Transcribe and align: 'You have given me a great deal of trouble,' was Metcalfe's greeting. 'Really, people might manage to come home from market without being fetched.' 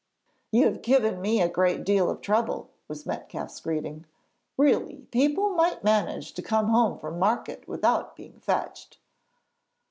'You 0.51 0.65
have 0.65 0.81
given 0.81 1.21
me 1.21 1.43
a 1.43 1.47
great 1.47 1.83
deal 1.83 2.09
of 2.09 2.21
trouble,' 2.21 2.71
was 2.87 3.05
Metcalfe's 3.05 3.59
greeting. 3.59 4.05
'Really, 4.57 5.05
people 5.11 5.49
might 5.49 5.83
manage 5.83 6.33
to 6.33 6.41
come 6.41 6.69
home 6.69 6.97
from 6.97 7.19
market 7.19 7.67
without 7.67 8.15
being 8.15 8.39
fetched.' 8.39 8.97